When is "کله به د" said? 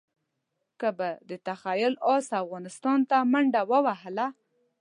0.79-1.31